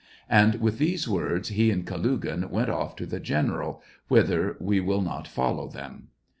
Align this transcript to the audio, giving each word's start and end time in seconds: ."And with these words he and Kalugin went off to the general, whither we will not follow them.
."And 0.41 0.55
with 0.55 0.79
these 0.79 1.07
words 1.07 1.49
he 1.49 1.69
and 1.69 1.85
Kalugin 1.85 2.49
went 2.49 2.69
off 2.69 2.95
to 2.95 3.05
the 3.05 3.19
general, 3.19 3.83
whither 4.07 4.57
we 4.59 4.79
will 4.79 5.01
not 5.01 5.27
follow 5.27 5.67
them. 5.67 6.07